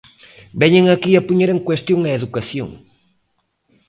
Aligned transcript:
Veñen 0.61 0.85
aquí 0.89 1.11
a 1.15 1.25
poñer 1.27 1.49
en 1.55 1.61
cuestión 1.67 1.99
a 2.03 2.15
educación. 2.19 2.69